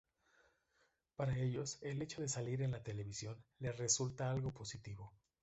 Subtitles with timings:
[1.15, 5.13] Para ellos, el hecho de salir en la televisión les resulta algo positivo.